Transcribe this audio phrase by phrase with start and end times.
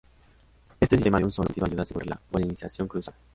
[0.79, 3.15] Este sistema de un solo sentido ayuda a asegurar la polinización cruzada.